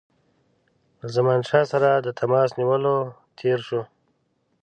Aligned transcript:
له 0.99 1.07
زمانشاه 1.17 1.65
سره 1.71 1.89
د 1.95 2.07
تماس 2.19 2.49
نیولو 2.59 2.95
تېر 3.39 3.59
شو. 3.67 3.81